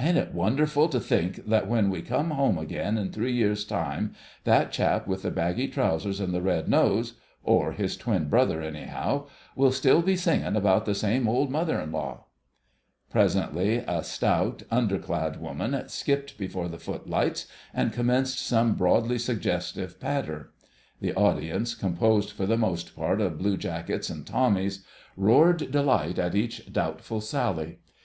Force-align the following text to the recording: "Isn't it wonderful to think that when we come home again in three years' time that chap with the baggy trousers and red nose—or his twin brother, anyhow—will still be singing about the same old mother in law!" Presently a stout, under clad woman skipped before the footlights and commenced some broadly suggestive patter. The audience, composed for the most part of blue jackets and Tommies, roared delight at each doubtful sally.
"Isn't 0.00 0.16
it 0.16 0.32
wonderful 0.32 0.88
to 0.90 1.00
think 1.00 1.44
that 1.48 1.66
when 1.66 1.90
we 1.90 2.02
come 2.02 2.30
home 2.30 2.56
again 2.56 2.96
in 2.96 3.10
three 3.10 3.32
years' 3.32 3.64
time 3.64 4.14
that 4.44 4.70
chap 4.70 5.08
with 5.08 5.22
the 5.22 5.30
baggy 5.32 5.66
trousers 5.66 6.20
and 6.20 6.32
red 6.44 6.68
nose—or 6.68 7.72
his 7.72 7.96
twin 7.96 8.28
brother, 8.28 8.62
anyhow—will 8.62 9.72
still 9.72 10.00
be 10.00 10.14
singing 10.14 10.54
about 10.54 10.86
the 10.86 10.94
same 10.94 11.26
old 11.28 11.50
mother 11.50 11.80
in 11.80 11.90
law!" 11.90 12.26
Presently 13.10 13.78
a 13.78 14.04
stout, 14.04 14.62
under 14.70 15.00
clad 15.00 15.40
woman 15.40 15.74
skipped 15.88 16.38
before 16.38 16.68
the 16.68 16.78
footlights 16.78 17.48
and 17.74 17.92
commenced 17.92 18.38
some 18.40 18.76
broadly 18.76 19.18
suggestive 19.18 19.98
patter. 19.98 20.52
The 21.00 21.12
audience, 21.14 21.74
composed 21.74 22.30
for 22.30 22.46
the 22.46 22.56
most 22.56 22.94
part 22.94 23.20
of 23.20 23.38
blue 23.38 23.56
jackets 23.56 24.08
and 24.10 24.24
Tommies, 24.24 24.84
roared 25.16 25.72
delight 25.72 26.20
at 26.20 26.36
each 26.36 26.72
doubtful 26.72 27.20
sally. 27.20 27.80